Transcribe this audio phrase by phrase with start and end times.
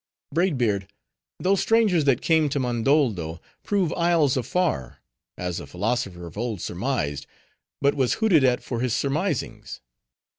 [0.33, 0.87] Braid Beard,
[1.39, 4.97] those strangers, that came to Mondoldo prove isles afar,
[5.37, 7.27] as a philosopher of old surmised,
[7.83, 9.79] but was hooted at for his surmisings.